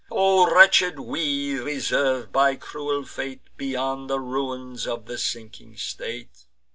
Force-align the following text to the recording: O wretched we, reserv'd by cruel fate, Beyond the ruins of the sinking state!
O 0.09 0.51
wretched 0.51 0.99
we, 0.99 1.53
reserv'd 1.59 2.31
by 2.31 2.55
cruel 2.55 3.05
fate, 3.05 3.43
Beyond 3.55 4.09
the 4.09 4.19
ruins 4.19 4.87
of 4.87 5.05
the 5.05 5.19
sinking 5.19 5.77
state! 5.77 6.45